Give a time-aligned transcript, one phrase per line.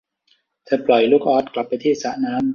[0.65, 2.43] เธอปล่อยลูกอ๊อดกลับไปที่สระน้ำ